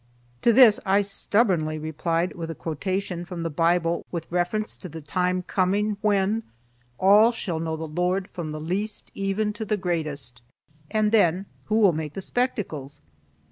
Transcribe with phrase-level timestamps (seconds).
[0.41, 4.99] To this I stubbornly replied with a quotation from the Bible with reference to the
[4.99, 6.41] time coming when
[6.97, 10.41] "all shall know the Lord from the least even to the greatest,"
[10.89, 13.01] and then who will make the spectacles?